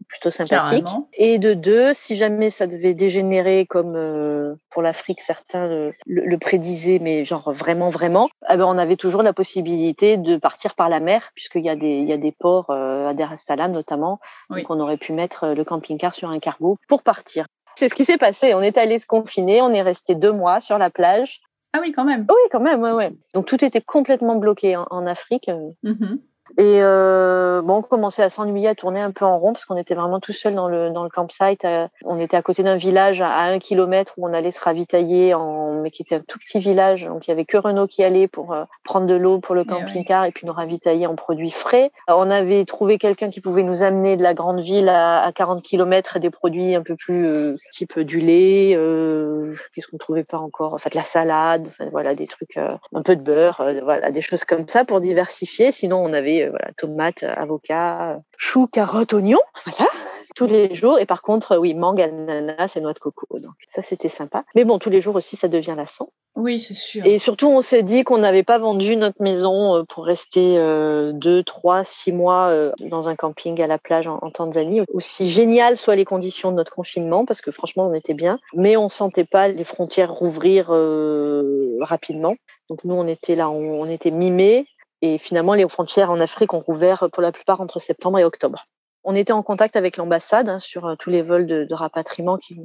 plutôt 0.09 0.31
sympathique. 0.31 0.85
Carrément. 0.85 1.09
Et 1.15 1.39
de 1.39 1.55
deux, 1.55 1.93
si 1.93 2.15
jamais 2.17 2.51
ça 2.51 2.67
devait 2.67 2.95
dégénérer 2.95 3.67
comme 3.67 3.95
euh, 3.97 4.55
pour 4.71 4.83
l'Afrique, 4.83 5.21
certains 5.23 5.67
le, 5.67 5.93
le- 6.07 6.25
le 6.25 6.39
prédisaient, 6.39 6.99
mais 7.01 7.25
genre 7.25 7.53
vraiment, 7.53 7.91
vraiment, 7.91 8.29
eh 8.51 8.57
ben, 8.57 8.65
on 8.65 8.79
avait 8.79 8.97
toujours 8.97 9.23
la 9.23 9.33
possibilité 9.33 10.17
de 10.17 10.37
partir 10.37 10.75
par 10.75 10.89
la 10.89 11.01
mer, 11.01 11.31
puisqu'il 11.35 11.65
y 11.65 11.69
a 11.71 11.77
des, 11.77 11.89
il 11.95 12.09
y 12.09 12.13
a 12.13 12.17
des 12.19 12.33
ports 12.33 12.71
euh, 12.71 13.04
à 13.09 13.15
Dar 13.15 13.33
es 13.33 13.37
Salaam 13.37 13.73
notamment, 13.73 14.21
Oui. 14.51 14.63
donc 14.63 14.71
on 14.71 14.81
aurait 14.81 14.97
pu 14.97 15.13
mettre 15.13 15.45
euh, 15.45 15.55
le 15.55 15.65
camping-car 15.65 16.15
sur 16.15 16.31
un 16.31 16.39
cargo 16.39 16.77
pour 16.89 17.03
partir. 17.03 17.47
C'est 17.77 17.89
ce 17.89 17.95
qui 17.95 18.05
s'est 18.05 18.19
passé. 18.19 18.55
On 18.55 18.61
est 18.63 18.79
allé 18.79 18.99
se 18.99 19.07
confiner, 19.07 19.61
on 19.63 19.73
est 19.73 19.83
resté 19.83 20.15
deux 20.15 20.33
mois 20.33 20.61
sur 20.61 20.79
la 20.79 20.91
plage. 20.91 21.41
Ah 21.73 21.81
oui, 21.81 21.91
quand 21.91 22.05
même. 22.05 22.25
Oui, 22.29 22.37
quand 22.53 22.61
même, 22.61 22.81
ouais, 22.83 22.93
ouais. 22.93 23.13
Donc 23.35 23.47
tout 23.47 23.65
était 23.65 23.81
complètement 23.81 24.37
bloqué 24.37 24.77
en, 24.77 24.87
en 24.91 25.07
Afrique. 25.09 25.49
euh, 25.49 25.71
Mhm. 25.83 26.21
Et 26.57 26.83
euh, 26.83 27.63
bon, 27.63 27.77
on 27.79 27.83
commençait 27.83 28.23
à 28.23 28.29
s'ennuyer, 28.29 28.69
à 28.69 28.75
tourner 28.75 29.01
un 29.01 29.11
peu 29.11 29.25
en 29.25 29.39
rond 29.39 29.53
parce 29.53 29.65
qu'on 29.65 29.77
était 29.77 29.95
vraiment 29.95 30.21
tout 30.21 30.33
seul 30.33 30.55
dans 30.55 30.69
le 30.69 30.91
dans 30.91 31.03
le 31.03 31.09
campsite. 31.09 31.65
Euh, 31.65 31.89
on 32.05 32.21
était 32.21 32.37
à 32.37 32.43
côté 32.43 32.63
d'un 32.63 32.77
village 32.77 33.23
à, 33.23 33.31
à 33.31 33.45
un 33.47 33.59
kilomètre 33.59 34.15
où 34.19 34.29
on 34.29 34.33
allait 34.33 34.53
se 34.53 34.61
ravitailler, 34.61 35.35
en, 35.35 35.81
mais 35.81 35.91
qui 35.91 36.03
était 36.03 36.17
un 36.17 36.21
tout 36.21 36.39
petit 36.39 36.61
village. 36.61 37.07
Donc 37.07 37.27
il 37.27 37.31
y 37.31 37.33
avait 37.33 37.45
que 37.45 37.57
Renault 37.57 37.87
qui 37.87 38.05
allait 38.05 38.29
pour 38.29 38.53
euh, 38.53 38.65
prendre 38.85 39.07
de 39.07 39.15
l'eau 39.15 39.41
pour 39.41 39.55
le 39.55 39.63
Eh 39.63 39.69
camping-car 39.69 40.27
et 40.27 40.33
puis 40.33 40.47
nous 40.47 40.53
ravitailler 40.53 41.07
en 41.07 41.17
produits 41.17 41.51
frais. 41.51 41.91
On 42.09 42.31
avait 42.31 42.65
trouvé 42.67 42.99
quelqu'un 42.99 43.31
qui 43.31 43.41
pouvait 43.41 43.65
nous 43.65 43.83
amener 43.83 44.17
de 44.17 44.23
la 44.23 44.35
grande 44.35 44.61
ville 44.61 44.89
à, 44.89 45.25
à 45.25 45.33
40 45.33 45.63
kilomètres 45.63 46.21
des 46.21 46.31
produits 46.31 46.75
un 46.77 46.83
peu 46.83 46.95
plus 46.95 47.27
euh, 47.27 47.57
type 47.73 47.99
du 47.99 48.21
lait. 48.21 48.75
Euh, 48.77 49.55
Qu'est-ce 49.75 49.89
qu'on 49.89 49.99
trouvait 49.99 50.25
pas 50.25 50.39
encore 50.39 50.75
Enfin 50.75 50.91
de 50.93 50.97
la 50.97 51.05
salade, 51.05 51.67
enfin, 51.69 51.89
voilà 51.91 52.15
des 52.15 52.27
trucs, 52.27 52.57
un 52.57 53.03
peu 53.03 53.17
de 53.17 53.23
beurre, 53.23 53.65
voilà 53.83 54.11
des 54.11 54.21
choses 54.21 54.45
comme 54.45 54.69
ça 54.69 54.85
pour 54.85 55.01
diversifier. 55.01 55.73
Sinon 55.73 55.99
on 55.99 56.13
avait 56.13 56.34
euh, 56.43 56.51
voilà 56.51 56.73
tomates, 56.77 57.23
avocats, 57.23 58.19
choux, 58.37 58.67
carottes, 58.67 59.13
oignons, 59.13 59.39
voilà 59.65 59.91
tous 60.35 60.47
les 60.47 60.75
jours. 60.75 60.99
Et 60.99 61.07
par 61.07 61.23
contre, 61.23 61.53
euh, 61.53 61.59
oui, 61.59 61.75
mangue, 61.75 62.01
ananas 62.01 62.75
et 62.77 62.81
noix 62.81 62.93
de 62.93 62.99
coco. 62.99 63.39
Donc 63.39 63.55
ça, 63.69 63.83
c'était 63.83 64.09
sympa. 64.09 64.45
Mais 64.55 64.65
bon, 64.65 64.79
tous 64.79 64.91
les 64.91 65.01
jours 65.01 65.15
aussi, 65.15 65.37
ça 65.37 65.49
devient 65.49 65.75
lassant. 65.77 66.11
Oui, 66.35 66.59
c'est 66.59 66.75
sûr. 66.75 67.07
Et 67.07 67.21
surtout, 67.21 67.47
on 67.47 67.61
s'est 67.61 67.85
dit 67.85 68.03
qu'on 68.03 68.19
n'avait 68.19 68.43
pas 68.43 68.59
vendu 68.59 68.97
notre 68.97 69.23
maison 69.23 69.77
euh, 69.77 69.83
pour 69.85 70.05
rester 70.05 70.59
euh, 70.59 71.13
deux, 71.13 71.45
trois, 71.45 71.85
six 71.85 72.11
mois 72.11 72.49
euh, 72.51 72.73
dans 72.81 73.09
un 73.09 73.15
camping 73.15 73.61
à 73.63 73.69
la 73.69 73.79
plage 73.79 74.09
en, 74.09 74.19
en 74.21 74.31
Tanzanie. 74.33 74.81
Aussi 74.93 75.31
génial 75.31 75.77
soient 75.77 75.95
les 75.95 76.05
conditions 76.05 76.51
de 76.51 76.57
notre 76.57 76.75
confinement, 76.75 77.25
parce 77.25 77.41
que 77.41 77.53
franchement, 77.53 77.87
on 77.87 77.95
était 77.95 78.15
bien. 78.15 78.41
Mais 78.55 78.77
on 78.77 78.89
sentait 78.89 79.25
pas 79.25 79.47
les 79.47 79.63
frontières 79.63 80.13
rouvrir 80.13 80.71
euh, 80.73 81.77
rapidement. 81.81 82.35
Donc 82.69 82.83
nous, 82.83 82.95
on 82.95 83.07
était 83.07 83.37
là, 83.37 83.49
on, 83.49 83.83
on 83.83 83.85
était 83.85 84.11
mi-mai. 84.11 84.67
Et 85.07 85.19
finalement, 85.19 85.53
les 85.53 85.69
frontières 85.69 86.11
en 86.11 86.19
Afrique 86.19 86.55
ont 86.55 86.61
rouvert 86.61 87.11
pour 87.13 87.23
la 87.23 87.31
plupart 87.31 87.61
entre 87.61 87.79
septembre 87.79 88.19
et 88.19 88.25
octobre. 88.25 88.65
On 89.05 89.15
était 89.15 89.33
en 89.33 89.43
contact 89.43 89.77
avec 89.77 89.97
l'ambassade 89.99 90.49
hein, 90.49 90.59
sur 90.59 90.87
euh, 90.87 90.95
tous 90.99 91.11
les 91.11 91.23
vols 91.23 91.47
de, 91.47 91.65
de 91.65 91.75
rapatriement 91.75 92.39
qui 92.39 92.57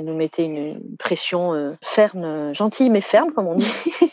nous 0.00 0.14
mettait 0.14 0.44
une, 0.44 0.56
une 0.56 0.96
pression 0.98 1.54
euh, 1.54 1.72
ferme, 1.82 2.24
euh, 2.24 2.54
gentille 2.54 2.88
mais 2.90 3.00
ferme, 3.00 3.32
comme 3.32 3.46
on 3.46 3.54
dit. 3.56 3.72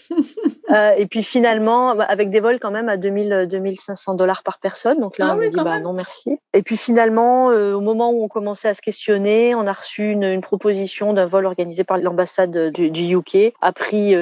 Euh, 0.71 0.93
et 0.97 1.05
puis 1.05 1.21
finalement, 1.23 1.95
bah, 1.95 2.05
avec 2.05 2.31
des 2.31 2.39
vols 2.39 2.59
quand 2.59 2.71
même 2.71 2.89
à 2.89 2.97
2000, 2.97 3.47
2500 3.49 4.15
dollars 4.15 4.41
par 4.41 4.57
personne. 4.59 4.99
Donc 4.99 5.19
là, 5.19 5.27
Ah 5.29 5.35
on 5.35 5.39
oui, 5.39 5.45
a 5.45 5.49
dit 5.49 5.55
bah 5.57 5.63
même. 5.65 5.83
non 5.83 5.93
merci. 5.93 6.39
Et 6.53 6.63
puis 6.63 6.75
finalement, 6.75 7.51
euh, 7.51 7.73
au 7.73 7.81
moment 7.81 8.09
où 8.09 8.23
on 8.23 8.27
commençait 8.27 8.69
à 8.69 8.73
se 8.73 8.81
questionner, 8.81 9.53
on 9.53 9.67
a 9.67 9.73
reçu 9.73 10.09
une, 10.09 10.23
une 10.23 10.41
proposition 10.41 11.13
d'un 11.13 11.27
vol 11.27 11.45
organisé 11.45 11.83
par 11.83 11.99
l'ambassade 11.99 12.71
du, 12.71 12.89
du 12.89 13.15
UK 13.15 13.53
à 13.61 13.73
prix 13.73 14.15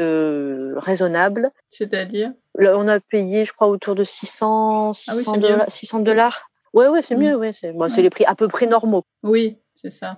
raisonnable. 0.76 1.52
C'est-à-dire? 1.70 2.32
On 2.60 2.88
a 2.88 3.00
payé, 3.00 3.46
je 3.46 3.54
crois, 3.54 3.68
autour 3.68 3.96
de 3.96 4.04
600, 4.04 4.88
Ah 4.88 4.90
oui, 4.90 4.96
600 4.96 5.32
c'est 5.32 5.38
mieux. 5.40 5.48
dollars. 5.50 5.66
600 5.72 6.00
dollars. 6.00 6.50
Ouais, 6.74 6.88
ouais, 6.88 7.02
c'est 7.02 7.16
Mm. 7.16 7.20
mieux. 7.22 7.36
Ouais, 7.36 7.54
c'est 7.54 7.72
bon, 7.72 7.82
Ouais. 7.88 8.02
les 8.02 8.10
prix 8.10 8.26
à 8.26 8.36
peu 8.36 8.48
près 8.48 8.66
normaux. 8.68 9.04
Oui, 9.24 9.58
c'est 9.76 9.90
ça. 9.90 10.18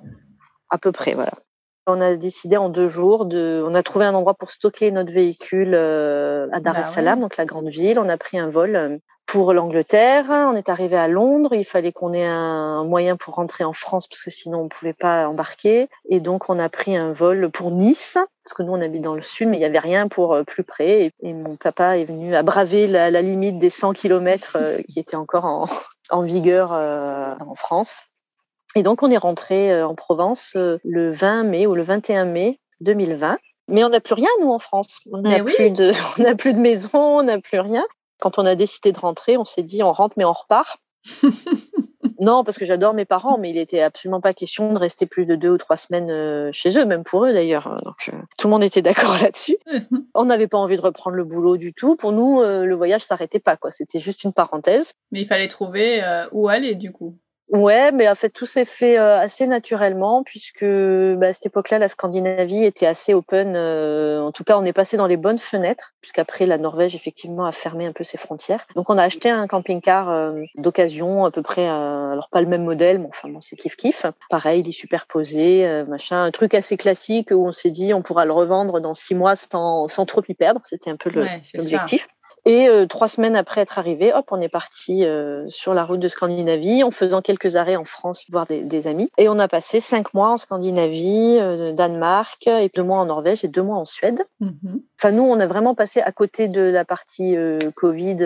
À 0.70 0.78
peu 0.78 0.92
près, 0.92 1.14
voilà. 1.14 1.34
On 1.88 2.02
a 2.02 2.16
décidé 2.16 2.58
en 2.58 2.70
deux 2.70 2.88
jours 2.88 3.26
de. 3.26 3.64
On 3.68 3.76
a 3.76 3.84
trouvé 3.84 4.06
un 4.06 4.16
endroit 4.16 4.34
pour 4.34 4.50
stocker 4.52 4.90
notre 4.92 5.12
véhicule 5.12 5.74
euh, 5.76 6.48
à 6.52 6.60
Dar 6.60 6.74
Bah 6.74 6.80
es 6.82 6.84
Salaam, 6.86 7.20
ouais. 7.20 7.22
donc 7.24 7.38
la 7.38 7.46
grande 7.46 7.68
ville. 7.70 8.00
On 8.00 8.10
a 8.10 8.18
pris 8.18 8.40
un 8.40 8.50
vol 8.50 8.76
euh, 8.76 8.98
pour 9.26 9.54
l'Angleterre. 9.54 10.26
On 10.30 10.56
est 10.56 10.70
arrivé 10.70 10.98
à 10.98 11.08
Londres. 11.08 11.54
Il 11.54 11.66
fallait 11.66 11.92
qu'on 11.92 12.14
ait 12.14 12.26
un 12.26 12.84
moyen 12.84 13.16
pour 13.16 13.36
rentrer 13.36 13.64
en 13.64 13.74
France 13.74 14.08
parce 14.08 14.22
que 14.22 14.30
sinon 14.30 14.62
on 14.62 14.68
pouvait 14.68 14.94
pas 14.94 15.28
embarquer. 15.28 15.88
Et 16.10 16.20
donc 16.20 16.50
on 16.50 16.60
a 16.60 16.70
pris 16.70 16.96
un 16.96 17.12
vol 17.12 17.50
pour 17.50 17.72
Nice 17.72 18.18
parce 18.44 18.54
que 18.54 18.64
nous 18.64 18.74
on 18.74 18.82
habite 18.82 19.02
dans 19.02 19.16
le 19.16 19.22
sud, 19.22 19.50
mais 19.50 19.58
il 19.58 19.62
y 19.62 19.66
avait 19.66 19.80
rien 19.80 20.08
pour 20.08 20.34
euh, 20.34 20.44
plus 20.44 20.64
près. 20.64 21.12
Et, 21.22 21.34
mon 21.34 21.56
papa 21.56 21.98
est 21.98 22.06
venu 22.06 22.36
à 22.36 22.44
braver 22.44 22.88
la, 22.88 23.12
la 23.12 23.22
limite 23.22 23.60
des 23.60 23.70
100 23.70 23.94
km 23.94 24.58
qui 24.90 25.00
était 25.00 25.16
encore 25.16 25.46
en, 25.46 25.66
en 26.10 26.22
vigueur 26.22 26.74
euh, 26.74 27.34
en 27.46 27.56
France. 27.56 28.02
Et 28.76 28.84
donc, 28.84 29.04
on 29.04 29.12
est 29.12 29.18
rentré 29.18 29.72
euh, 29.72 29.88
en 29.88 29.96
Provence 29.96 30.54
euh, 30.56 30.78
le 30.84 31.12
20 31.12 31.44
mai 31.44 31.66
ou 31.66 31.76
le 31.76 31.84
21 31.84 32.26
mai 32.26 32.60
2020. 32.82 33.38
Mais 33.68 33.84
on 33.84 33.90
n'a 33.90 34.00
plus 34.00 34.14
rien, 34.14 34.30
nous, 34.42 34.52
en 34.52 34.60
France. 34.60 35.00
On 35.12 35.20
n'a 35.20 35.42
oui. 35.42 35.54
plus, 35.56 35.72
de, 35.72 35.92
on 36.20 36.24
n'a 36.24 36.36
plus 36.36 36.54
de 36.54 36.60
maison, 36.60 37.20
on 37.20 37.24
n'a 37.24 37.40
plus 37.40 37.60
rien. 37.60 37.86
Quand 38.20 38.40
on 38.40 38.46
a 38.46 38.56
décidé 38.56 38.92
de 38.92 39.00
rentrer, 39.00 39.38
on 39.38 39.46
s'est 39.46 39.64
dit, 39.64 39.84
on 39.84 39.92
rentre, 39.92 40.16
mais 40.18 40.26
on 40.26 40.34
repart. 40.34 40.78
non, 42.20 42.44
parce 42.44 42.58
que 42.58 42.66
j'adore 42.66 42.94
mes 42.94 43.06
parents, 43.06 43.38
mais 43.38 43.50
il 43.50 43.58
était 43.58 43.82
absolument 43.82 44.22
pas 44.22 44.34
question 44.34 44.74
de 44.74 44.78
rester 44.78 45.06
plus 45.06 45.26
de 45.26 45.36
deux 45.36 45.52
ou 45.52 45.58
trois 45.58 45.78
semaines 45.78 46.10
euh, 46.10 46.50
chez 46.52 46.78
eux, 46.78 46.86
même 46.86 47.04
pour 47.04 47.26
eux 47.26 47.34
d'ailleurs. 47.34 47.82
Donc, 47.84 48.10
euh, 48.12 48.18
tout 48.38 48.48
le 48.48 48.52
monde 48.52 48.64
était 48.64 48.82
d'accord 48.82 49.18
là-dessus. 49.22 49.58
On 50.14 50.26
n'avait 50.26 50.48
pas 50.48 50.58
envie 50.58 50.78
de 50.78 50.82
reprendre 50.82 51.16
le 51.16 51.24
boulot 51.24 51.58
du 51.58 51.74
tout. 51.74 51.96
Pour 51.96 52.12
nous, 52.12 52.42
euh, 52.42 52.66
le 52.66 52.76
voyage 52.76 53.04
s'arrêtait 53.04 53.40
pas, 53.40 53.58
quoi. 53.58 53.72
C'était 53.72 54.00
juste 54.00 54.24
une 54.24 54.34
parenthèse. 54.34 54.94
Mais 55.12 55.22
il 55.22 55.28
fallait 55.28 55.48
trouver 55.48 56.04
euh, 56.04 56.28
où 56.32 56.48
aller, 56.48 56.76
du 56.76 56.92
coup. 56.92 57.18
Ouais, 57.50 57.92
mais 57.92 58.10
en 58.10 58.16
fait 58.16 58.30
tout 58.30 58.48
s'est 58.48 58.66
fait 58.66 58.98
euh, 58.98 59.20
assez 59.20 59.46
naturellement 59.46 60.24
puisque 60.24 60.66
bah, 60.66 61.28
à 61.28 61.34
cette 61.34 61.46
époque-là 61.46 61.78
la 61.78 61.90
Scandinavie 61.90 62.66
était 62.66 62.88
assez 62.88 63.14
open. 63.14 63.56
euh, 63.56 64.20
en 64.20 64.32
tout 64.32 64.44
cas, 64.44 64.58
on 64.58 64.66
est 64.66 64.74
passé 64.74 64.98
dans 64.98 65.06
les 65.06 65.16
bonnes 65.16 65.38
fenêtres 65.38 65.94
puisqu'après 66.02 66.48
la 66.48 66.58
Norvège 66.58 66.96
effectivement 66.96 67.46
a 67.46 67.52
fermé 67.52 67.86
un 67.86 67.92
peu 67.92 68.04
ses 68.04 68.18
frontières. 68.18 68.66
Donc 68.76 68.90
on 68.90 68.98
a 68.98 69.04
acheté 69.04 69.30
un 69.30 69.46
camping-car 69.48 70.10
euh, 70.10 70.42
d'occasion 70.56 71.26
à 71.26 71.32
peu 71.32 71.44
près, 71.44 71.70
euh, 71.70 72.12
alors 72.12 72.30
pas 72.32 72.42
le 72.42 72.48
même 72.48 72.64
modèle, 72.64 72.98
mais 73.00 73.08
enfin 73.10 73.30
bon 73.30 73.42
c'est 73.42 73.56
kiff 73.56 73.76
kiff. 73.76 74.08
Pareil, 74.30 74.62
il 74.62 74.68
est 74.70 74.72
superposé, 74.72 75.68
euh, 75.68 75.86
machin, 75.86 76.24
un 76.24 76.32
truc 76.32 76.56
assez 76.56 76.78
classique 76.78 77.30
où 77.32 77.48
on 77.48 77.52
s'est 77.52 77.70
dit 77.70 77.94
on 77.94 78.02
pourra 78.02 78.26
le 78.26 78.32
revendre 78.32 78.82
dans 78.82 78.96
six 78.96 79.14
mois 79.14 79.36
sans 79.36 79.88
sans 79.88 80.06
trop 80.08 80.24
y 80.28 80.34
perdre. 80.34 80.62
C'était 80.64 80.90
un 80.90 80.98
peu 80.98 81.12
Ouais, 81.12 81.42
l'objectif. 81.54 82.08
Et 82.46 82.70
euh, 82.70 82.86
trois 82.86 83.08
semaines 83.08 83.36
après 83.36 83.62
être 83.62 83.80
arrivé, 83.80 84.14
hop, 84.14 84.28
on 84.30 84.40
est 84.40 84.50
parti 84.50 85.04
euh, 85.04 85.46
sur 85.50 85.74
la 85.74 85.84
route 85.84 86.00
de 86.00 86.08
Scandinavie 86.08 86.84
en 86.84 86.92
faisant 86.92 87.22
quelques 87.22 87.56
arrêts 87.56 87.76
en 87.76 87.86
France, 87.86 88.28
voir 88.30 88.46
des, 88.46 88.88
amis. 88.88 89.10
Et 89.18 89.28
on 89.30 89.40
a 89.40 89.48
passé 89.48 89.80
cinq 89.80 90.14
mois 90.14 90.30
en 90.30 90.38
Scandinavie, 90.38 91.38
euh, 91.40 91.72
Danemark, 91.72 92.46
et 92.48 92.70
deux 92.74 92.84
mois 92.84 93.00
en 93.00 93.06
Norvège 93.06 93.44
et 93.44 93.48
deux 93.48 93.64
mois 93.64 93.78
en 93.78 93.86
Suède. 93.86 94.22
Mm-hmm. 94.42 94.82
Enfin, 95.00 95.12
nous, 95.12 95.24
on 95.24 95.40
a 95.40 95.48
vraiment 95.48 95.74
passé 95.74 96.02
à 96.02 96.12
côté 96.12 96.48
de 96.48 96.62
la 96.62 96.86
partie 96.86 97.36
Covid, 97.76 98.18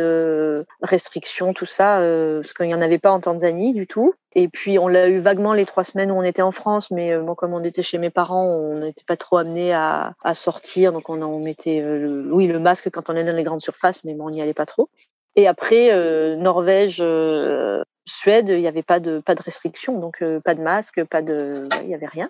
restrictions, 0.81 1.53
tout 1.53 1.65
ça, 1.65 1.99
parce 1.99 2.53
qu'il 2.53 2.67
n'y 2.67 2.75
en 2.75 2.81
avait 2.81 2.99
pas 2.99 3.11
en 3.11 3.19
Tanzanie 3.19 3.73
du 3.73 3.87
tout. 3.87 4.13
Et 4.35 4.47
puis 4.47 4.77
on 4.77 4.87
l'a 4.87 5.09
eu 5.09 5.17
vaguement 5.17 5.53
les 5.53 5.65
trois 5.65 5.83
semaines 5.83 6.11
où 6.11 6.15
on 6.15 6.21
était 6.21 6.43
en 6.43 6.51
France, 6.51 6.91
mais 6.91 7.17
bon, 7.17 7.33
comme 7.33 7.53
on 7.53 7.63
était 7.63 7.81
chez 7.81 7.97
mes 7.97 8.11
parents, 8.11 8.45
on 8.45 8.75
n'était 8.75 9.03
pas 9.03 9.17
trop 9.17 9.37
amené 9.37 9.73
à, 9.73 10.13
à, 10.23 10.35
sortir, 10.35 10.93
donc 10.93 11.09
on, 11.09 11.19
on 11.23 11.39
mettait 11.39 11.83
oui 11.83 12.45
le 12.45 12.59
masque 12.59 12.91
quand 12.91 13.09
on 13.09 13.15
est 13.15 13.23
dans 13.23 13.35
les 13.35 13.43
grandes 13.43 13.61
surfaces, 13.61 14.03
mais 14.03 14.08
on 14.19 14.29
n'y 14.29 14.41
allait 14.41 14.53
pas 14.53 14.65
trop. 14.65 14.89
Et 15.35 15.47
après, 15.47 15.91
euh, 15.91 16.35
Norvège, 16.35 16.97
euh, 17.01 17.81
Suède, 18.05 18.49
il 18.49 18.59
n'y 18.59 18.67
avait 18.67 18.83
pas 18.83 18.99
de, 18.99 19.19
pas 19.19 19.35
de 19.35 19.41
restrictions, 19.41 19.99
donc 19.99 20.21
euh, 20.21 20.39
pas 20.41 20.55
de 20.55 20.61
masque, 20.61 21.03
pas 21.05 21.21
de, 21.21 21.67
il 21.81 21.87
n'y 21.87 21.95
avait 21.95 22.07
rien. 22.07 22.29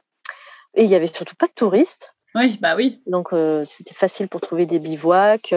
Et 0.75 0.83
il 0.83 0.89
n'y 0.89 0.95
avait 0.95 1.07
surtout 1.07 1.36
pas 1.36 1.48
de 1.48 1.53
touristes. 1.53 2.15
Oui, 2.36 2.59
bah 2.62 2.75
oui. 2.75 3.01
Donc 3.07 3.29
c'était 3.65 3.95
facile 3.95 4.27
pour 4.27 4.41
trouver 4.41 4.67
des 4.67 4.77
bivouacs 4.77 5.51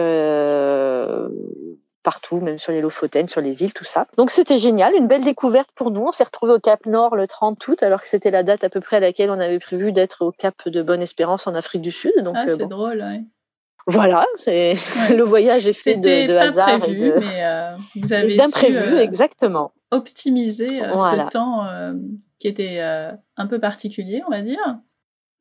partout, 2.03 2.41
même 2.41 2.59
sur 2.59 2.71
les 2.71 2.81
Lofoten, 2.81 3.27
sur 3.27 3.41
les 3.41 3.63
îles, 3.63 3.73
tout 3.73 3.85
ça. 3.85 4.07
Donc 4.17 4.29
c'était 4.29 4.57
génial, 4.57 4.93
une 4.93 5.07
belle 5.07 5.23
découverte 5.23 5.69
pour 5.75 5.89
nous. 5.89 6.01
On 6.01 6.11
s'est 6.11 6.23
retrouvé 6.23 6.53
au 6.53 6.59
Cap 6.59 6.85
Nord 6.85 7.15
le 7.15 7.27
30 7.27 7.65
août, 7.67 7.81
alors 7.81 8.01
que 8.01 8.09
c'était 8.09 8.31
la 8.31 8.43
date 8.43 8.63
à 8.63 8.69
peu 8.69 8.81
près 8.81 8.97
à 8.97 8.99
laquelle 8.99 9.31
on 9.31 9.39
avait 9.39 9.59
prévu 9.59 9.91
d'être 9.91 10.23
au 10.23 10.31
Cap 10.31 10.67
de 10.67 10.81
Bonne-Espérance 10.81 11.47
en 11.47 11.55
Afrique 11.55 11.81
du 11.81 11.91
Sud. 11.91 12.13
Donc, 12.21 12.35
ah, 12.37 12.45
c'est 12.49 12.67
drôle, 12.67 13.01
ouais. 13.01 13.21
Voilà, 13.87 14.25
c'est 14.37 14.73
le 15.15 15.23
voyage 15.23 15.67
est 15.67 15.73
fait 15.73 15.95
de, 15.95 16.27
de 16.27 16.35
hasard 16.35 16.79
prévu, 16.79 17.07
et 17.07 17.13
mais 17.19 17.43
euh, 17.43 17.75
vous 17.95 18.13
avez 18.13 18.35
bien 18.35 18.47
su, 18.47 18.51
prévu, 18.51 18.77
euh, 18.77 19.01
exactement. 19.01 19.73
Optimiser 19.91 20.81
euh, 20.81 20.97
ce 20.97 21.29
temps 21.29 21.67
qui 22.39 22.47
était 22.47 22.79
un 22.79 23.47
peu 23.47 23.59
particulier, 23.59 24.21
on 24.27 24.31
va 24.31 24.41
dire. 24.41 24.79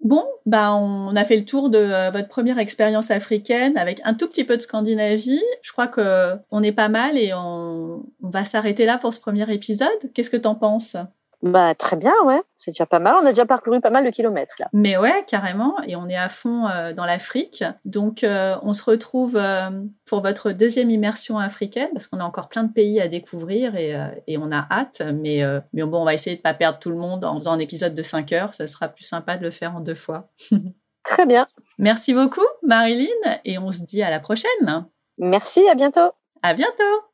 Bon, 0.00 0.24
bah 0.46 0.74
on 0.74 1.14
a 1.14 1.24
fait 1.24 1.36
le 1.36 1.44
tour 1.44 1.70
de 1.70 2.10
votre 2.10 2.26
première 2.26 2.58
expérience 2.58 3.12
africaine 3.12 3.78
avec 3.78 4.00
un 4.02 4.14
tout 4.14 4.26
petit 4.26 4.42
peu 4.42 4.56
de 4.56 4.62
Scandinavie. 4.62 5.42
Je 5.62 5.70
crois 5.70 5.86
que 5.86 6.34
on 6.50 6.62
est 6.62 6.72
pas 6.72 6.88
mal 6.88 7.16
et 7.16 7.32
on, 7.32 8.04
on 8.20 8.28
va 8.28 8.44
s'arrêter 8.44 8.84
là 8.84 8.98
pour 8.98 9.14
ce 9.14 9.20
premier 9.20 9.50
épisode. 9.52 9.88
Qu'est-ce 10.12 10.30
que 10.30 10.36
t'en 10.36 10.56
penses? 10.56 10.96
Bah 11.42 11.74
très 11.74 11.96
bien, 11.96 12.14
ouais. 12.24 12.40
C'est 12.54 12.70
déjà 12.70 12.86
pas 12.86 13.00
mal. 13.00 13.16
On 13.20 13.26
a 13.26 13.30
déjà 13.30 13.44
parcouru 13.44 13.80
pas 13.80 13.90
mal 13.90 14.04
de 14.04 14.10
kilomètres 14.10 14.54
là. 14.60 14.68
Mais 14.72 14.96
ouais, 14.96 15.24
carrément. 15.26 15.74
Et 15.86 15.96
on 15.96 16.08
est 16.08 16.16
à 16.16 16.28
fond 16.28 16.68
euh, 16.68 16.92
dans 16.92 17.04
l'Afrique. 17.04 17.64
Donc 17.84 18.22
euh, 18.22 18.56
on 18.62 18.72
se 18.74 18.84
retrouve 18.84 19.36
euh, 19.36 19.70
pour 20.06 20.22
votre 20.22 20.52
deuxième 20.52 20.90
immersion 20.90 21.38
africaine 21.38 21.88
parce 21.92 22.06
qu'on 22.06 22.20
a 22.20 22.24
encore 22.24 22.48
plein 22.48 22.62
de 22.62 22.72
pays 22.72 23.00
à 23.00 23.08
découvrir 23.08 23.74
et, 23.74 23.96
et 24.28 24.38
on 24.38 24.52
a 24.52 24.66
hâte. 24.70 25.02
Mais, 25.14 25.42
mais 25.72 25.82
bon, 25.82 26.02
on 26.02 26.04
va 26.04 26.14
essayer 26.14 26.36
de 26.36 26.42
pas 26.42 26.54
perdre 26.54 26.78
tout 26.78 26.90
le 26.90 26.96
monde 26.96 27.24
en 27.24 27.36
faisant 27.36 27.52
un 27.52 27.58
épisode 27.58 27.94
de 27.94 28.02
5 28.02 28.32
heures. 28.32 28.54
Ça 28.54 28.66
sera 28.68 28.88
plus 28.88 29.04
sympa 29.04 29.36
de 29.36 29.42
le 29.42 29.50
faire 29.50 29.74
en 29.74 29.80
deux 29.80 29.94
fois. 29.94 30.28
Très 31.04 31.26
bien. 31.26 31.48
Merci 31.78 32.14
beaucoup, 32.14 32.46
Marilyn, 32.62 33.08
et 33.44 33.58
on 33.58 33.72
se 33.72 33.82
dit 33.82 34.02
à 34.02 34.10
la 34.10 34.20
prochaine. 34.20 34.86
Merci, 35.18 35.68
à 35.68 35.74
bientôt. 35.74 36.12
À 36.42 36.54
bientôt. 36.54 37.11